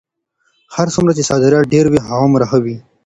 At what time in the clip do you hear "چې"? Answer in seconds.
1.17-1.23